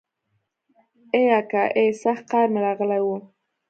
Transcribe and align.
ای 1.13 1.23
اکا 1.39 1.63
ای 1.77 1.87
سخت 2.01 2.23
قار 2.31 2.47
مې 2.53 2.59
راغلی 2.65 3.01
و. 3.03 3.07